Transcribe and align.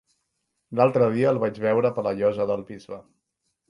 L'altre 0.79 1.11
dia 1.17 1.29
el 1.35 1.43
vaig 1.45 1.61
veure 1.69 1.95
per 2.01 2.09
la 2.11 2.17
Llosa 2.19 2.53
del 2.53 2.69
Bisbe. 2.73 3.05